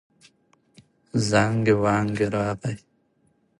[1.29, 2.75] زانګې وانګې راغی.